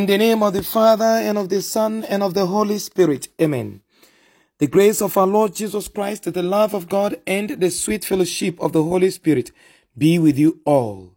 In 0.00 0.06
the 0.06 0.16
name 0.16 0.42
of 0.42 0.54
the 0.54 0.62
Father, 0.62 1.04
and 1.04 1.36
of 1.36 1.50
the 1.50 1.60
Son, 1.60 2.04
and 2.04 2.22
of 2.22 2.32
the 2.32 2.46
Holy 2.46 2.78
Spirit. 2.78 3.28
Amen. 3.38 3.82
The 4.56 4.66
grace 4.66 5.02
of 5.02 5.14
our 5.18 5.26
Lord 5.26 5.54
Jesus 5.54 5.88
Christ, 5.88 6.22
the 6.22 6.42
love 6.42 6.72
of 6.72 6.88
God, 6.88 7.20
and 7.26 7.50
the 7.50 7.70
sweet 7.70 8.06
fellowship 8.06 8.58
of 8.62 8.72
the 8.72 8.82
Holy 8.82 9.10
Spirit 9.10 9.52
be 9.98 10.18
with 10.18 10.38
you 10.38 10.58
all. 10.64 11.12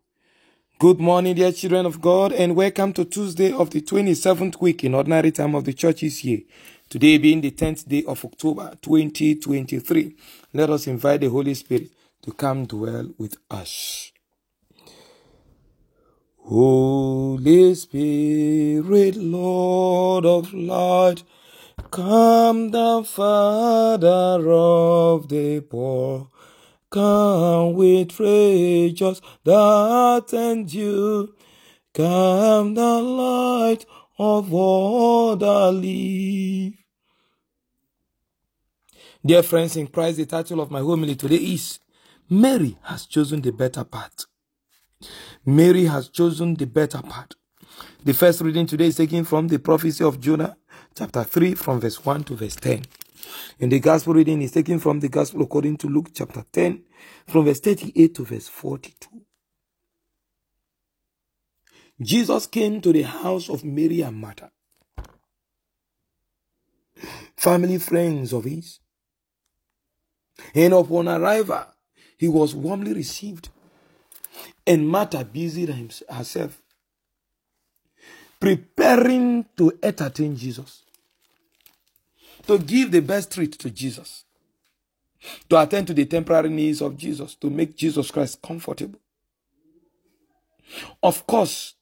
Good 0.80 1.00
morning, 1.00 1.36
dear 1.36 1.54
children 1.54 1.86
of 1.86 2.02
God, 2.02 2.34
and 2.34 2.58
welcome 2.58 2.92
to 2.92 3.06
Tuesday 3.06 3.54
of 3.54 3.70
the 3.70 3.80
27th 3.80 4.60
week 4.60 4.84
in 4.84 4.96
ordinary 4.96 5.32
time 5.32 5.56
of 5.56 5.64
the 5.64 5.72
church's 5.72 6.22
year. 6.26 6.42
Today 6.90 7.18
being 7.18 7.40
the 7.40 7.52
10th 7.52 7.88
day 7.88 8.04
of 8.06 8.26
October 8.26 8.78
2023. 8.82 10.14
Let 10.52 10.70
us 10.70 10.88
invite 10.88 11.22
the 11.22 11.30
Holy 11.30 11.54
Spirit 11.54 11.88
to 12.24 12.34
come 12.34 12.66
dwell 12.66 13.12
with 13.18 13.38
us. 13.50 14.13
Holy 16.46 17.74
Spirit, 17.74 19.16
Lord 19.16 20.26
of 20.26 20.54
light, 20.54 21.24
come 21.90 22.70
down, 22.70 23.06
Father 23.06 24.52
of 24.52 25.30
the 25.30 25.62
poor. 25.62 26.30
Come 26.90 27.74
with 27.76 28.10
treasures 28.10 29.22
that 29.46 30.34
endure. 30.34 31.30
Come 31.94 32.74
the 32.74 33.02
light 33.02 33.86
of 34.20 34.54
all 34.54 35.38
that 35.38 35.72
live. 35.72 36.74
Dear 39.26 39.44
friends 39.44 39.78
in 39.78 39.88
Christ, 39.88 40.18
the 40.18 40.26
title 40.26 40.60
of 40.60 40.70
my 40.70 40.82
homily 40.82 41.16
today 41.16 41.38
is 41.38 41.80
Mary 42.30 42.78
has 42.84 43.06
chosen 43.06 43.42
the 43.42 43.54
better 43.54 43.86
path. 43.86 44.26
Mary 45.46 45.86
has 45.86 46.10
chosen 46.10 46.56
the 46.56 46.66
better 46.66 47.02
part. 47.02 47.36
The 48.04 48.14
first 48.14 48.42
reading 48.42 48.66
today 48.66 48.88
is 48.88 48.98
taken 48.98 49.24
from 49.24 49.48
the 49.48 49.60
prophecy 49.60 50.04
of 50.04 50.20
Jonah, 50.20 50.58
chapter 50.96 51.24
3, 51.24 51.56
from 51.56 51.80
verse 51.80 52.04
1 52.04 52.24
to 52.26 52.36
verse 52.36 52.56
10. 52.56 52.84
And 53.60 53.72
the 53.72 53.80
gospel 53.80 54.14
reading 54.14 54.42
is 54.42 54.52
taken 54.52 54.80
from 54.80 55.00
the 55.00 55.10
gospel 55.10 55.42
according 55.42 55.78
to 55.78 55.88
Luke, 55.88 56.10
chapter 56.14 56.46
10, 56.52 56.84
from 57.28 57.46
verse 57.46 57.60
38 57.60 58.16
to 58.16 58.26
verse 58.26 58.48
42. 58.48 59.08
Jesus 62.02 62.48
came 62.48 62.82
to 62.82 62.92
the 62.92 63.04
house 63.04 63.50
of 63.50 63.64
Mary 63.64 64.02
and 64.02 64.18
Martha, 64.18 64.52
family 67.38 67.78
friends 67.78 68.34
of 68.34 68.44
his. 68.46 68.80
And 70.56 70.74
upon 70.74 71.08
arrival, 71.08 71.66
he 72.18 72.28
was 72.28 72.56
warmly 72.56 72.94
received 72.94 73.50
and 74.66 74.88
Martha 74.88 75.24
busied 75.26 75.70
herself 76.10 76.62
preparing 78.40 79.46
to 79.56 79.72
entertain 79.82 80.36
Jesus, 80.36 80.84
to 82.46 82.60
give 82.60 82.92
the 82.92 83.02
best 83.02 83.32
treat 83.32 83.54
to 83.54 83.70
Jesus, 83.70 84.26
to 85.50 85.62
attend 85.62 85.88
to 85.88 85.94
the 85.94 86.06
temporary 86.06 86.50
needs 86.50 86.82
of 86.82 86.98
Jesus, 86.98 87.36
to 87.36 87.50
make 87.50 87.76
Jesus 87.76 88.12
Christ 88.12 88.42
comfortable. 88.42 89.00
Of 91.02 91.26
course, 91.26 91.76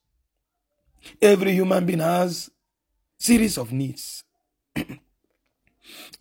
every 1.19 1.53
human 1.53 1.83
being 1.83 1.97
has 1.97 2.51
series 3.17 3.57
of 3.57 3.71
needs. 3.71 4.23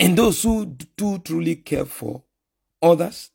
and 0.01 0.17
those 0.17 0.43
who 0.43 0.65
do 0.97 1.19
truly 1.19 1.57
care 1.57 1.85
for 1.85 2.23
others 2.83 3.31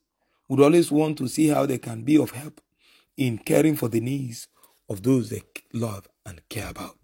would 0.47 0.59
always 0.59 0.91
want 0.91 1.19
to 1.19 1.27
see 1.27 1.49
how 1.49 1.67
they 1.67 1.77
can 1.77 2.01
be 2.01 2.17
of 2.17 2.31
help 2.31 2.61
in 3.17 3.37
caring 3.37 3.75
for 3.75 3.89
the 3.89 4.01
needs 4.01 4.47
of 4.89 5.03
those 5.03 5.29
they 5.29 5.43
love 5.73 6.07
and 6.25 6.41
care 6.49 6.69
about. 6.69 6.97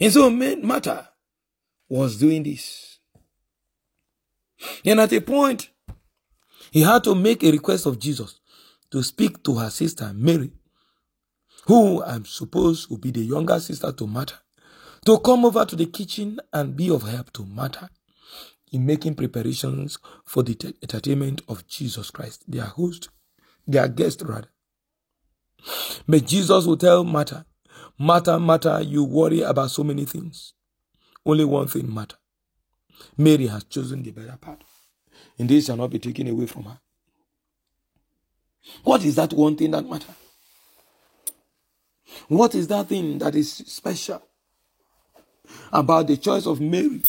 And 0.00 0.12
so 0.12 0.30
Martha 0.30 1.10
was 1.88 2.18
doing 2.18 2.42
this. 2.42 2.98
And 4.84 5.00
at 5.00 5.12
a 5.12 5.20
point, 5.20 5.70
he 6.70 6.82
had 6.82 7.04
to 7.04 7.14
make 7.14 7.42
a 7.42 7.50
request 7.50 7.86
of 7.86 7.98
Jesus 7.98 8.40
to 8.90 9.02
speak 9.02 9.42
to 9.42 9.56
her 9.56 9.70
sister 9.70 10.12
Mary, 10.14 10.52
who 11.66 12.02
I'm 12.02 12.24
supposed 12.24 12.90
will 12.90 12.98
be 12.98 13.10
the 13.10 13.20
younger 13.20 13.58
sister 13.60 13.92
to 13.92 14.06
Martha, 14.06 14.40
to 15.04 15.18
come 15.18 15.44
over 15.44 15.64
to 15.64 15.76
the 15.76 15.86
kitchen 15.86 16.38
and 16.52 16.76
be 16.76 16.90
of 16.90 17.02
help 17.02 17.32
to 17.34 17.44
Martha 17.44 17.90
in 18.70 18.86
making 18.86 19.14
preparations 19.14 19.98
for 20.24 20.42
the 20.42 20.74
entertainment 20.82 21.42
of 21.48 21.66
Jesus 21.66 22.10
Christ, 22.10 22.44
their 22.48 22.64
host 22.64 23.08
their 23.66 23.88
guest 23.88 24.22
rather. 24.22 24.48
But 26.08 26.26
Jesus 26.26 26.66
will 26.66 26.76
tell 26.76 27.04
Martha, 27.04 27.46
Martha, 27.98 28.38
Martha, 28.38 28.82
you 28.84 29.04
worry 29.04 29.42
about 29.42 29.70
so 29.70 29.84
many 29.84 30.04
things. 30.04 30.54
Only 31.24 31.44
one 31.44 31.68
thing 31.68 31.92
matter. 31.92 32.16
Mary 33.16 33.46
has 33.46 33.64
chosen 33.64 34.02
the 34.02 34.10
better 34.10 34.36
part. 34.40 34.64
And 35.38 35.48
this 35.48 35.66
shall 35.66 35.76
not 35.76 35.90
be 35.90 35.98
taken 35.98 36.28
away 36.28 36.46
from 36.46 36.64
her. 36.64 36.80
What 38.84 39.04
is 39.04 39.16
that 39.16 39.32
one 39.32 39.56
thing 39.56 39.70
that 39.72 39.88
matters? 39.88 40.14
What 42.28 42.54
is 42.54 42.68
that 42.68 42.88
thing 42.88 43.18
that 43.18 43.34
is 43.34 43.52
special 43.52 44.22
about 45.72 46.06
the 46.06 46.16
choice 46.16 46.46
of 46.46 46.60
Mary 46.60 47.02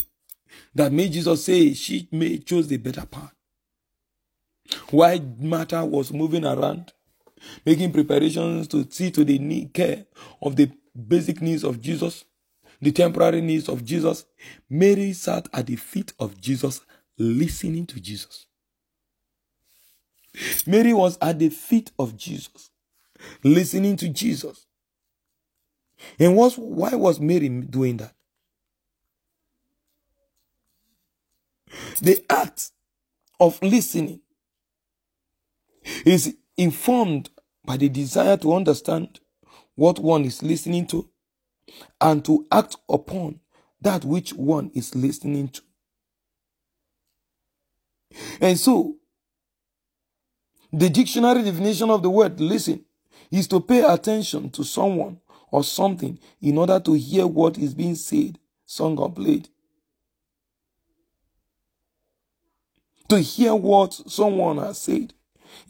that 0.74 0.92
made 0.92 1.12
Jesus 1.12 1.44
say 1.44 1.74
she 1.74 2.08
may 2.10 2.38
chose 2.38 2.68
the 2.68 2.76
better 2.76 3.06
part? 3.06 3.33
While 4.90 5.20
Martha 5.38 5.84
was 5.84 6.12
moving 6.12 6.44
around, 6.44 6.92
making 7.64 7.92
preparations 7.92 8.68
to 8.68 8.90
see 8.90 9.10
to 9.10 9.24
the 9.24 9.38
need, 9.38 9.72
care 9.74 10.06
of 10.40 10.56
the 10.56 10.70
basic 11.08 11.40
needs 11.42 11.64
of 11.64 11.80
Jesus, 11.80 12.24
the 12.80 12.92
temporary 12.92 13.40
needs 13.40 13.68
of 13.68 13.84
Jesus, 13.84 14.24
Mary 14.68 15.12
sat 15.12 15.48
at 15.52 15.66
the 15.66 15.76
feet 15.76 16.12
of 16.18 16.40
Jesus, 16.40 16.80
listening 17.18 17.86
to 17.86 18.00
Jesus. 18.00 18.46
Mary 20.66 20.92
was 20.92 21.16
at 21.20 21.38
the 21.38 21.48
feet 21.48 21.92
of 21.98 22.16
Jesus, 22.16 22.70
listening 23.42 23.96
to 23.96 24.08
Jesus. 24.08 24.66
And 26.18 26.36
was, 26.36 26.56
why 26.56 26.94
was 26.94 27.20
Mary 27.20 27.48
doing 27.48 27.98
that? 27.98 28.14
The 32.00 32.24
act 32.28 32.70
of 33.40 33.60
listening 33.62 34.20
is 36.04 36.36
informed 36.56 37.30
by 37.64 37.76
the 37.76 37.88
desire 37.88 38.36
to 38.38 38.54
understand 38.54 39.20
what 39.74 39.98
one 39.98 40.24
is 40.24 40.42
listening 40.42 40.86
to 40.86 41.08
and 42.00 42.24
to 42.24 42.46
act 42.52 42.76
upon 42.88 43.40
that 43.80 44.04
which 44.04 44.32
one 44.32 44.70
is 44.74 44.94
listening 44.94 45.48
to. 45.48 45.62
And 48.40 48.58
so, 48.58 48.96
the 50.72 50.88
dictionary 50.90 51.42
definition 51.42 51.90
of 51.90 52.02
the 52.02 52.10
word 52.10 52.40
listen 52.40 52.84
is 53.30 53.46
to 53.48 53.60
pay 53.60 53.82
attention 53.82 54.50
to 54.50 54.64
someone 54.64 55.20
or 55.50 55.62
something 55.64 56.18
in 56.40 56.58
order 56.58 56.80
to 56.80 56.94
hear 56.94 57.26
what 57.26 57.58
is 57.58 57.74
being 57.74 57.94
said, 57.94 58.38
sung, 58.66 58.98
or 58.98 59.10
played. 59.10 59.48
To 63.08 63.20
hear 63.20 63.54
what 63.54 63.92
someone 63.92 64.58
has 64.58 64.78
said 64.78 65.12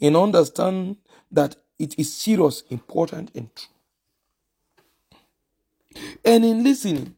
and 0.01 0.15
understand 0.15 0.97
that 1.31 1.55
it 1.77 1.97
is 1.99 2.13
serious, 2.13 2.63
important, 2.69 3.31
and 3.35 3.49
true. 3.55 3.69
And 6.23 6.43
in 6.45 6.63
listening, 6.63 7.15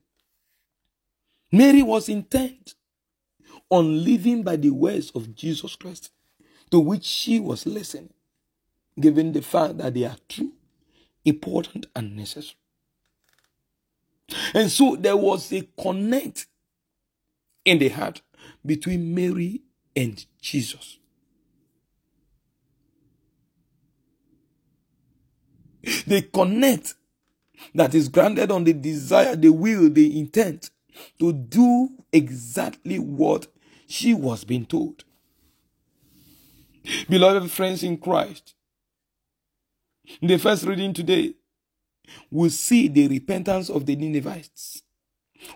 Mary 1.52 1.82
was 1.82 2.10
intent 2.10 2.76
on 3.70 4.04
living 4.04 4.44
by 4.44 4.56
the 4.56 4.70
words 4.70 5.12
of 5.12 5.36
Jesus 5.36 5.76
Christ, 5.76 6.12
to 6.72 6.80
which 6.80 7.04
she 7.04 7.40
was 7.40 7.66
listening, 7.66 8.14
given 9.00 9.32
the 9.32 9.42
fact 9.42 9.78
that 9.78 9.94
they 9.94 10.06
are 10.06 10.18
true, 10.28 10.54
important, 11.26 11.88
and 11.96 12.16
necessary. 12.16 12.58
And 14.54 14.70
so 14.70 14.96
there 14.96 15.18
was 15.18 15.52
a 15.54 15.68
connect 15.80 16.48
in 17.64 17.80
the 17.80 17.90
heart 17.90 18.22
between 18.66 19.14
Mary 19.14 19.62
and 19.96 20.26
Jesus. 20.42 21.00
They 26.08 26.22
connect 26.22 26.96
that 27.74 27.96
is 27.96 28.10
grounded 28.10 28.52
on 28.52 28.64
the 28.64 28.74
desire, 28.74 29.36
the 29.36 29.50
will, 29.50 29.90
the 29.90 30.20
intent 30.20 30.70
to 31.20 31.32
do 31.34 31.90
exactly 32.12 33.00
what 33.00 33.48
she 33.88 34.14
was 34.14 34.44
being 34.44 34.66
told. 34.66 35.04
Beloved 37.10 37.52
friends 37.52 37.84
in 37.84 37.98
Christ, 37.98 38.54
in 40.22 40.28
the 40.30 40.38
first 40.38 40.64
reading 40.66 40.94
today, 40.94 41.34
we 42.32 42.50
see 42.50 42.88
the 42.88 43.08
repentance 43.08 43.70
of 43.70 43.86
the 43.86 43.96
Ninevites. 43.96 44.84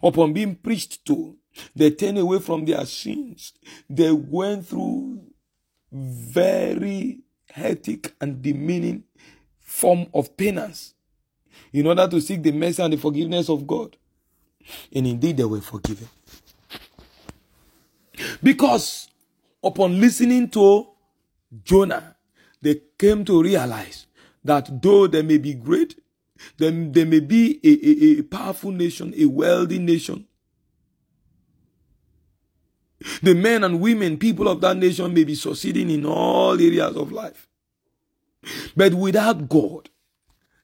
Upon 0.04 0.34
being 0.34 0.56
preached 0.56 1.06
to, 1.06 1.38
they 1.76 1.92
turned 1.92 2.18
away 2.18 2.40
from 2.40 2.66
their 2.66 2.86
sins. 2.86 3.54
They 3.90 4.12
went 4.12 4.68
through 4.68 5.22
very 5.92 7.20
hectic 7.50 8.14
and 8.22 8.42
demeaning 8.42 9.04
form 9.72 10.06
of 10.14 10.36
penance 10.36 10.94
in 11.72 11.88
order 11.88 12.06
to 12.06 12.20
seek 12.20 12.44
the 12.44 12.52
mercy 12.52 12.84
and 12.84 12.92
the 12.92 12.98
forgiveness 12.98 13.50
of 13.50 13.66
God. 13.66 13.96
And 14.94 15.08
indeed, 15.08 15.38
they 15.38 15.46
were 15.46 15.62
forgiven. 15.62 16.10
Because 18.44 19.08
upon 19.64 20.00
listening 20.00 20.50
to 20.50 20.88
Jonah, 21.64 22.18
they 22.62 22.82
came 22.98 23.24
to 23.26 23.42
realize 23.42 24.08
that 24.44 24.82
though 24.82 25.08
they 25.08 25.22
may 25.22 25.38
be 25.38 25.54
great, 25.54 25.98
then 26.58 26.92
they 26.92 27.06
may 27.06 27.22
be 27.22 27.60
a, 27.64 27.70
a, 27.70 28.20
a 28.20 28.24
powerful 28.24 28.72
nation, 28.72 29.14
a 29.16 29.26
wealthy 29.26 29.80
nation. 29.80 30.28
The 33.24 33.34
men 33.34 33.64
and 33.64 33.80
women, 33.80 34.18
people 34.18 34.48
of 34.50 34.60
that 34.62 34.78
nation 34.78 35.14
may 35.14 35.24
be 35.24 35.34
succeeding 35.36 35.90
in 35.90 36.06
all 36.06 36.54
areas 36.54 36.96
of 36.98 37.12
life. 37.12 37.48
But 38.76 38.94
without 38.94 39.48
God, 39.48 39.90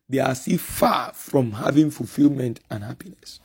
they 0.10 0.20
are 0.20 0.36
still 0.36 0.58
far 0.58 1.14
from 1.14 1.52
having 1.52 1.92
fulfillment 1.92 2.60
and 2.70 2.84
happiness. 2.84 3.40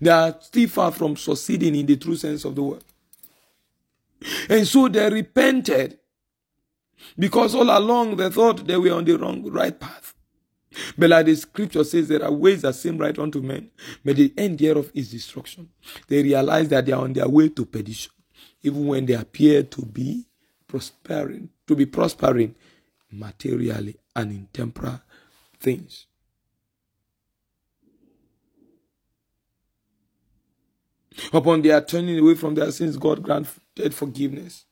They 0.00 0.10
are 0.10 0.36
still 0.40 0.68
far 0.68 0.92
from 0.92 1.16
succeeding 1.16 1.74
in 1.74 1.86
the 1.86 1.96
true 1.96 2.16
sense 2.16 2.44
of 2.44 2.54
the 2.54 2.62
word. 2.62 2.84
And 4.48 4.66
so 4.66 4.88
they 4.88 5.08
repented 5.10 5.98
because 7.18 7.54
all 7.54 7.76
along 7.76 8.16
they 8.16 8.30
thought 8.30 8.66
they 8.66 8.76
were 8.76 8.92
on 8.92 9.04
the 9.04 9.16
wrong, 9.16 9.44
right 9.50 9.78
path. 9.78 10.14
But 10.98 11.10
like 11.10 11.26
the 11.26 11.36
scripture 11.36 11.84
says, 11.84 12.08
there 12.08 12.24
are 12.24 12.32
ways 12.32 12.62
that 12.62 12.74
seem 12.74 12.98
right 12.98 13.16
unto 13.16 13.40
men, 13.40 13.70
but 14.04 14.16
the 14.16 14.32
end 14.36 14.58
thereof 14.58 14.90
is 14.94 15.10
destruction. 15.10 15.68
They 16.08 16.22
realize 16.22 16.68
that 16.68 16.86
they 16.86 16.92
are 16.92 17.02
on 17.02 17.12
their 17.12 17.28
way 17.28 17.48
to 17.50 17.64
perdition, 17.64 18.12
even 18.62 18.86
when 18.86 19.06
they 19.06 19.14
appear 19.14 19.62
to 19.62 19.82
be 19.86 20.26
prospering, 20.66 21.50
to 21.68 21.76
be 21.76 21.86
prospering 21.86 22.56
materially 23.18 23.96
and 24.14 24.30
in 24.30 24.48
temporal 24.52 25.00
things. 25.60 26.06
Upon 31.32 31.62
their 31.62 31.80
turning 31.80 32.18
away 32.18 32.34
from 32.34 32.54
their 32.54 32.70
sins, 32.72 32.96
God 32.96 33.22
granted 33.22 33.94
forgiveness. 33.94 34.64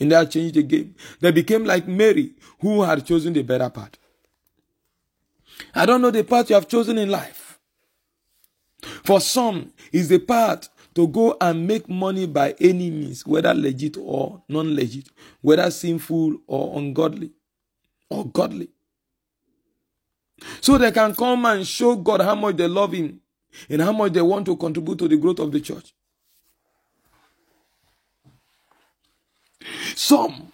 And 0.00 0.10
that 0.12 0.30
changed 0.30 0.54
the 0.54 0.62
game. 0.62 0.94
They 1.20 1.30
became 1.30 1.64
like 1.64 1.86
Mary, 1.86 2.34
who 2.60 2.82
had 2.82 3.04
chosen 3.06 3.32
the 3.32 3.42
better 3.42 3.70
path. 3.70 3.92
I 5.74 5.86
don't 5.86 6.02
know 6.02 6.10
the 6.10 6.24
path 6.24 6.50
you 6.50 6.54
have 6.54 6.68
chosen 6.68 6.98
in 6.98 7.10
life. 7.10 7.58
For 9.04 9.20
some, 9.20 9.72
is 9.92 10.08
the 10.08 10.18
path 10.18 10.68
to 10.94 11.06
go 11.08 11.36
and 11.40 11.66
make 11.66 11.88
money 11.88 12.26
by 12.26 12.54
any 12.60 12.90
means, 12.90 13.26
whether 13.26 13.52
legit 13.54 13.96
or 13.98 14.42
non 14.48 14.74
legit, 14.74 15.08
whether 15.40 15.70
sinful 15.70 16.38
or 16.46 16.78
ungodly 16.78 17.30
or 18.10 18.26
godly. 18.26 18.68
So 20.60 20.78
they 20.78 20.92
can 20.92 21.14
come 21.14 21.44
and 21.46 21.66
show 21.66 21.96
God 21.96 22.20
how 22.20 22.34
much 22.34 22.56
they 22.56 22.68
love 22.68 22.92
Him 22.92 23.20
and 23.68 23.82
how 23.82 23.92
much 23.92 24.12
they 24.12 24.22
want 24.22 24.46
to 24.46 24.56
contribute 24.56 24.98
to 24.98 25.08
the 25.08 25.16
growth 25.16 25.38
of 25.38 25.52
the 25.52 25.60
church. 25.60 25.94
Some 29.94 30.52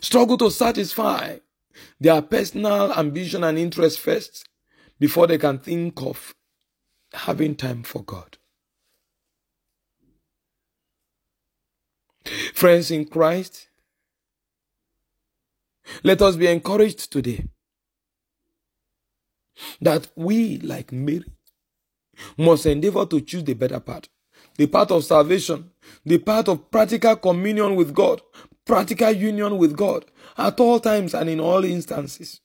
struggle 0.00 0.38
to 0.38 0.50
satisfy 0.50 1.38
their 2.00 2.22
personal 2.22 2.92
ambition 2.92 3.44
and 3.44 3.58
interest 3.58 4.00
first 4.00 4.48
before 4.98 5.26
they 5.26 5.38
can 5.38 5.58
think 5.58 6.00
of 6.02 6.34
having 7.12 7.54
time 7.54 7.82
for 7.82 8.02
God. 8.02 8.38
Friends 12.54 12.90
in 12.90 13.06
Christ, 13.06 13.67
let 16.02 16.22
us 16.22 16.36
be 16.36 16.46
encouraged 16.46 17.12
today 17.12 17.46
that 19.80 20.08
we, 20.16 20.58
like 20.58 20.92
Mary, 20.92 21.24
must 22.36 22.66
endeavor 22.66 23.06
to 23.06 23.20
choose 23.20 23.44
the 23.44 23.54
better 23.54 23.80
path, 23.80 24.08
the 24.56 24.66
path 24.66 24.90
of 24.90 25.04
salvation, 25.04 25.70
the 26.04 26.18
path 26.18 26.48
of 26.48 26.70
practical 26.70 27.16
communion 27.16 27.74
with 27.76 27.94
God, 27.94 28.20
practical 28.64 29.10
union 29.10 29.58
with 29.58 29.76
God 29.76 30.04
at 30.36 30.58
all 30.60 30.80
times 30.80 31.14
and 31.14 31.28
in 31.30 31.40
all 31.40 31.64
instances. 31.64 32.40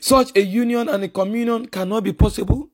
Such 0.00 0.34
a 0.36 0.40
union 0.42 0.88
and 0.88 1.04
a 1.04 1.08
communion 1.08 1.66
cannot 1.66 2.04
be 2.04 2.12
possible 2.12 2.70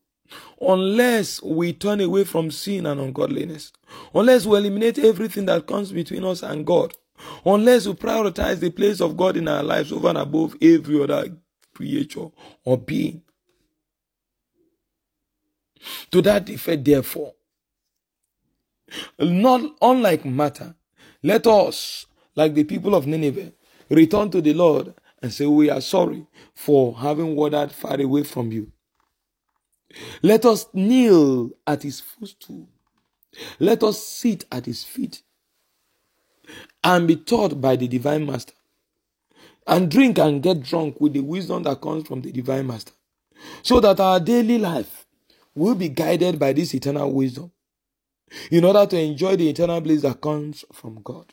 unless 0.60 1.43
we 1.43 1.72
turn 1.72 2.00
away 2.00 2.25
from 2.25 2.50
sin 2.50 2.87
and 2.87 3.00
ungodliness, 3.00 3.72
unless 4.14 4.46
we 4.46 4.56
eliminate 4.56 4.99
everything 4.99 5.46
that 5.46 5.66
comes 5.66 5.93
between 5.93 6.25
us 6.25 6.43
and 6.43 6.64
God, 6.64 6.94
unless 7.44 7.86
we 7.86 7.94
prioritize 7.94 8.60
the 8.60 8.70
place 8.70 9.00
of 9.00 9.16
God 9.16 9.36
in 9.36 9.48
our 9.48 9.62
lives 9.62 9.92
over 9.92 10.08
and 10.08 10.19
above 10.19 10.56
every 10.60 11.02
other 11.02 11.36
creature 11.74 12.28
or 12.64 12.78
being. 12.78 13.22
To 16.12 16.22
that 16.22 16.48
effect, 16.48 16.84
therefore, 16.84 17.34
not 19.19 19.74
unlike 19.80 20.24
Martha, 20.24 20.76
let 21.22 21.46
us, 21.46 22.06
like 22.36 22.54
the 22.54 22.64
people 22.64 22.94
of 22.94 23.06
Nineveh, 23.06 23.52
return 23.88 24.30
to 24.30 24.40
the 24.40 24.54
Lord 24.54 24.94
and 25.22 25.32
say, 25.32 25.46
We 25.46 25.70
are 25.70 25.80
sorry 25.80 26.26
for 26.54 26.96
having 26.96 27.34
wandered 27.36 27.72
far 27.72 28.00
away 28.00 28.22
from 28.25 28.52
you. 28.52 28.70
Let 30.22 30.44
us 30.46 30.66
kneel 30.72 31.50
at 31.66 31.82
his 31.82 32.00
footstool. 32.00 32.68
Let 33.58 33.82
us 33.82 34.02
sit 34.04 34.44
at 34.52 34.66
his 34.66 34.84
feet 34.84 35.22
and 36.84 37.06
be 37.06 37.16
taught 37.16 37.60
by 37.60 37.76
the 37.76 37.88
divine 37.88 38.26
master 38.26 38.54
and 39.66 39.90
drink 39.90 40.18
and 40.18 40.42
get 40.42 40.62
drunk 40.62 41.00
with 41.00 41.12
the 41.12 41.20
wisdom 41.20 41.62
that 41.62 41.80
comes 41.80 42.06
from 42.06 42.20
the 42.20 42.32
divine 42.32 42.66
master 42.66 42.92
so 43.62 43.80
that 43.80 44.00
our 44.00 44.18
daily 44.20 44.58
life 44.58 45.06
will 45.54 45.74
be 45.74 45.88
guided 45.88 46.38
by 46.38 46.52
this 46.52 46.74
eternal 46.74 47.12
wisdom 47.12 47.50
in 48.50 48.64
order 48.64 48.86
to 48.86 48.98
enjoy 48.98 49.36
the 49.36 49.48
eternal 49.48 49.80
bliss 49.80 50.02
that 50.02 50.20
comes 50.20 50.64
from 50.72 51.00
God. 51.02 51.26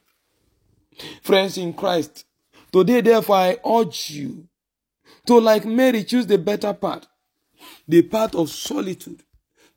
Friends 1.21 1.57
in 1.57 1.73
Christ, 1.73 2.25
today 2.71 3.01
therefore 3.01 3.35
I 3.37 3.57
urge 3.65 4.11
you 4.11 4.47
to 5.25 5.39
like 5.39 5.65
Mary 5.65 6.03
choose 6.03 6.27
the 6.27 6.37
better 6.37 6.73
part, 6.73 7.07
the 7.87 8.01
path 8.01 8.35
of 8.35 8.49
solitude, 8.49 9.23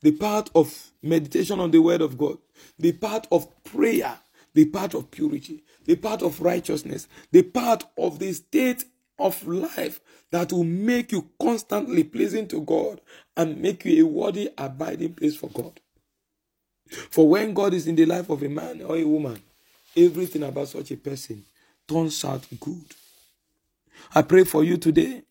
the 0.00 0.12
path 0.12 0.48
of 0.54 0.90
meditation 1.02 1.60
on 1.60 1.70
the 1.70 1.78
word 1.78 2.00
of 2.00 2.18
God, 2.18 2.38
the 2.78 2.92
path 2.92 3.26
of 3.30 3.46
prayer, 3.64 4.18
the 4.54 4.66
path 4.66 4.94
of 4.94 5.10
purity, 5.10 5.62
the 5.84 5.96
path 5.96 6.22
of 6.22 6.40
righteousness, 6.40 7.08
the 7.30 7.42
path 7.42 7.84
of 7.96 8.18
the 8.18 8.32
state 8.32 8.84
of 9.18 9.46
life 9.46 10.00
that 10.30 10.52
will 10.52 10.64
make 10.64 11.12
you 11.12 11.28
constantly 11.40 12.04
pleasing 12.04 12.48
to 12.48 12.60
God 12.62 13.00
and 13.36 13.60
make 13.60 13.84
you 13.84 14.04
a 14.04 14.08
worthy 14.08 14.50
abiding 14.58 15.14
place 15.14 15.36
for 15.36 15.48
God. 15.50 15.80
For 17.10 17.28
when 17.28 17.54
God 17.54 17.74
is 17.74 17.86
in 17.86 17.96
the 17.96 18.06
life 18.06 18.28
of 18.30 18.42
a 18.42 18.48
man 18.48 18.82
or 18.82 18.96
a 18.96 19.04
woman, 19.04 19.40
everything 19.96 20.42
about 20.42 20.68
such 20.68 20.90
a 20.90 20.96
person 20.96 21.44
turns 21.88 22.24
out 22.24 22.46
good. 22.60 22.84
I 24.14 24.22
pray 24.22 24.44
for 24.44 24.64
you 24.64 24.76
today 24.76 25.22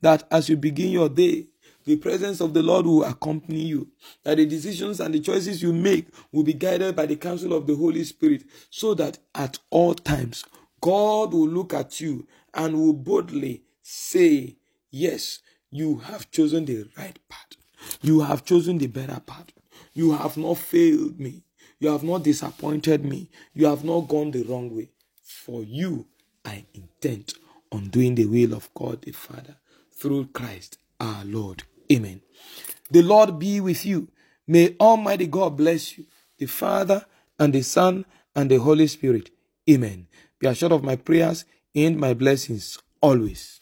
that 0.00 0.26
as 0.30 0.48
you 0.48 0.56
begin 0.56 0.90
your 0.90 1.08
day, 1.08 1.46
the 1.86 1.96
presence 1.96 2.40
of 2.40 2.52
the 2.52 2.62
Lord 2.62 2.84
will 2.84 3.04
accompany 3.04 3.60
you. 3.60 3.88
That 4.24 4.36
the 4.36 4.44
decisions 4.46 5.00
and 5.00 5.14
the 5.14 5.20
choices 5.20 5.62
you 5.62 5.72
make 5.72 6.08
will 6.32 6.42
be 6.42 6.52
guided 6.52 6.94
by 6.96 7.06
the 7.06 7.16
counsel 7.16 7.54
of 7.54 7.66
the 7.66 7.76
Holy 7.76 8.04
Spirit, 8.04 8.44
so 8.70 8.92
that 8.94 9.18
at 9.34 9.58
all 9.70 9.94
times 9.94 10.44
God 10.80 11.32
will 11.32 11.48
look 11.48 11.72
at 11.72 12.00
you 12.00 12.26
and 12.52 12.74
will 12.76 12.92
boldly 12.92 13.62
say, 13.82 14.56
Yes, 14.90 15.40
you 15.70 15.98
have 15.98 16.30
chosen 16.30 16.64
the 16.64 16.88
right 16.98 17.18
path. 17.28 17.56
You 18.02 18.20
have 18.20 18.44
chosen 18.44 18.78
the 18.78 18.88
better 18.88 19.20
path. 19.20 19.46
You 19.94 20.12
have 20.12 20.36
not 20.36 20.58
failed 20.58 21.20
me. 21.20 21.42
You 21.78 21.90
have 21.90 22.02
not 22.02 22.24
disappointed 22.24 23.04
me. 23.04 23.30
You 23.54 23.66
have 23.66 23.84
not 23.84 24.08
gone 24.08 24.30
the 24.32 24.42
wrong 24.42 24.74
way. 24.74 24.90
For 25.22 25.62
you, 25.62 26.06
I 26.44 26.64
intend 26.74 27.34
on 27.70 27.88
doing 27.88 28.14
the 28.14 28.26
will 28.26 28.54
of 28.54 28.72
God 28.74 29.02
the 29.02 29.12
Father 29.12 29.56
through 29.92 30.26
Christ 30.28 30.78
our 31.00 31.24
Lord. 31.24 31.62
Amen. 31.92 32.20
The 32.90 33.02
Lord 33.02 33.38
be 33.38 33.60
with 33.60 33.84
you. 33.84 34.08
May 34.46 34.76
Almighty 34.80 35.26
God 35.26 35.56
bless 35.56 35.98
you, 35.98 36.04
the 36.38 36.46
Father 36.46 37.04
and 37.38 37.52
the 37.52 37.62
Son 37.62 38.04
and 38.34 38.50
the 38.50 38.56
Holy 38.58 38.86
Spirit. 38.86 39.30
Amen. 39.68 40.06
Be 40.38 40.46
assured 40.46 40.72
of 40.72 40.84
my 40.84 40.96
prayers 40.96 41.44
and 41.74 41.98
my 41.98 42.14
blessings 42.14 42.78
always. 43.00 43.60